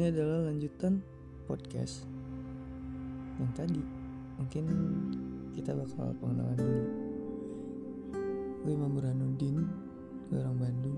ini 0.00 0.16
adalah 0.16 0.48
lanjutan 0.48 1.04
podcast 1.44 2.08
yang 3.36 3.52
tadi. 3.52 3.84
Mungkin 4.40 4.64
kita 5.52 5.76
bakal 5.76 6.16
pengenalan 6.16 6.56
dulu. 6.56 6.84
Gue 8.64 8.72
Imam 8.80 8.96
Burhanuddin 8.96 9.60
gue 10.32 10.40
orang 10.40 10.56
Bandung. 10.56 10.96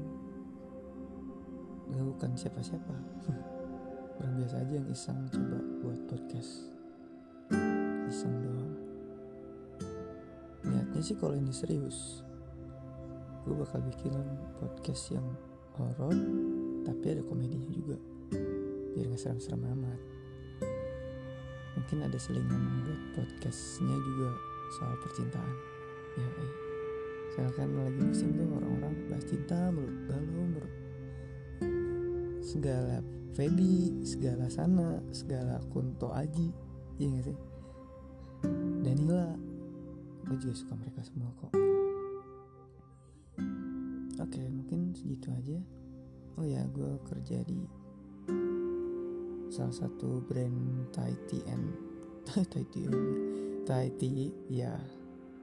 Gue 1.90 2.02
bukan 2.14 2.30
siapa-siapa. 2.38 2.94
Orang 4.22 4.38
biasa 4.38 4.62
aja 4.62 4.78
yang 4.78 4.86
iseng 4.86 5.18
coba 5.34 5.58
buat 5.82 5.98
podcast. 6.06 6.70
Iseng 8.06 8.38
doang. 8.38 8.72
Niatnya 10.62 11.02
sih 11.02 11.18
kalau 11.18 11.34
ini 11.34 11.50
serius 11.50 12.22
gue 13.42 13.54
bakal 13.58 13.82
bikin 13.82 14.14
podcast 14.62 15.18
yang 15.18 15.26
horor 15.74 16.14
tapi 16.86 17.18
ada 17.18 17.26
komedinya 17.26 17.66
juga 17.74 17.98
nggak 19.12 19.28
serem-serem 19.28 19.60
amat. 19.76 20.00
Mungkin 21.76 22.00
ada 22.00 22.16
selingan 22.16 22.64
buat 22.80 23.00
podcastnya 23.12 23.92
juga 23.92 24.32
soal 24.80 24.96
percintaan. 25.04 25.56
Ya 26.16 26.24
eh. 26.24 26.52
soalnya 27.36 27.52
kan 27.60 27.68
lagi 27.76 28.00
musim 28.00 28.32
tuh 28.32 28.48
orang-orang 28.56 28.92
bahas 29.12 29.24
cinta 29.28 29.68
mulu 29.68 29.92
galau 30.08 30.44
mulu. 30.48 30.70
Segala 32.40 33.04
Feby 33.36 34.00
segala 34.00 34.48
sana 34.48 35.04
segala 35.12 35.60
Kunto 35.68 36.08
Aji 36.08 36.48
iya 36.96 37.12
gak 37.12 37.24
sih? 37.28 37.38
Danila. 38.80 39.28
Gue 40.24 40.36
juga 40.40 40.56
suka 40.56 40.72
mereka 40.80 41.04
semua 41.04 41.28
kok. 41.36 41.52
Oke 44.24 44.40
mungkin 44.48 44.96
segitu 44.96 45.28
aja. 45.36 45.60
Oh 46.40 46.48
ya 46.48 46.64
gue 46.72 46.96
kerja 47.12 47.44
di 47.44 47.60
salah 49.52 49.76
satu 49.84 50.24
brand 50.24 50.88
Thai 50.96 51.12
and 51.44 51.76
Thai 52.24 52.64
tea 52.72 52.88
Thai 53.68 53.92
tea 54.00 54.32
ya 54.48 54.72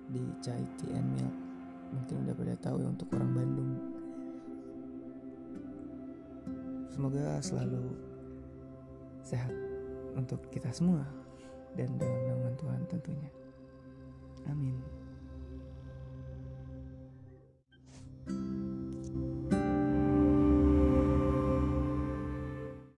di 0.10 0.26
Chai 0.42 0.66
and 0.90 1.14
milk 1.14 1.36
mungkin 1.94 2.26
udah 2.26 2.34
pada 2.34 2.56
tahu 2.58 2.82
ya 2.82 2.90
untuk 2.90 3.10
orang 3.14 3.32
Bandung. 3.38 3.72
Semoga 6.90 7.38
selalu 7.38 7.86
sehat 9.22 9.54
untuk 10.18 10.42
kita 10.50 10.74
semua 10.74 11.06
dan 11.78 11.94
dalam 12.02 12.22
naungan 12.34 12.56
Tuhan 12.58 12.82
tentunya 12.90 13.30